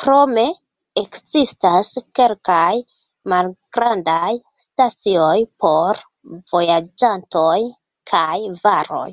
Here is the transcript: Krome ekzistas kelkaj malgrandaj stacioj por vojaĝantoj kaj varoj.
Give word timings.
Krome 0.00 0.42
ekzistas 1.00 1.88
kelkaj 2.18 2.74
malgrandaj 3.32 4.30
stacioj 4.66 5.38
por 5.64 6.00
vojaĝantoj 6.54 7.58
kaj 8.12 8.38
varoj. 8.62 9.08